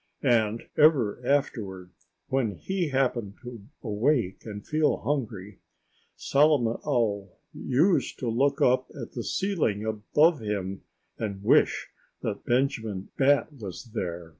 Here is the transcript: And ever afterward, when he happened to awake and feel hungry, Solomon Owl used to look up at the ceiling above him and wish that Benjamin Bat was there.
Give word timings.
And 0.23 0.63
ever 0.79 1.21
afterward, 1.23 1.91
when 2.27 2.55
he 2.55 2.87
happened 2.87 3.35
to 3.43 3.61
awake 3.83 4.39
and 4.47 4.65
feel 4.65 4.97
hungry, 4.97 5.59
Solomon 6.15 6.77
Owl 6.87 7.37
used 7.53 8.17
to 8.17 8.27
look 8.27 8.63
up 8.63 8.87
at 8.99 9.11
the 9.11 9.23
ceiling 9.23 9.85
above 9.85 10.39
him 10.39 10.81
and 11.19 11.43
wish 11.43 11.89
that 12.23 12.45
Benjamin 12.45 13.09
Bat 13.15 13.53
was 13.59 13.91
there. 13.93 14.29